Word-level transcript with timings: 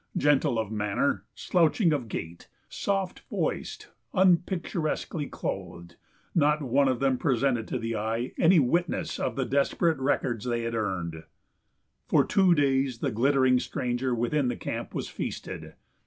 Gentle 0.17 0.57
of 0.57 0.71
manner, 0.71 1.25
slouching 1.35 1.93
of 1.93 2.07
gait, 2.07 2.47
soft 2.67 3.19
voiced, 3.29 3.89
unpicturesquely 4.15 5.27
clothed; 5.27 5.95
not 6.33 6.59
one 6.63 6.87
of 6.87 6.99
them 6.99 7.19
presented 7.19 7.67
to 7.67 7.77
the 7.77 7.95
eye 7.95 8.31
any 8.39 8.57
witness 8.57 9.19
of 9.19 9.35
the 9.35 9.45
desperate 9.45 9.99
records 9.99 10.45
they 10.45 10.63
had 10.63 10.73
earned. 10.73 11.25
For 12.07 12.25
two 12.25 12.55
days 12.55 12.97
the 12.97 13.11
glittering 13.11 13.59
stranger 13.59 14.15
within 14.15 14.47
the 14.47 14.55
camp 14.57 14.95
was 14.95 15.07
feasted. 15.07 15.75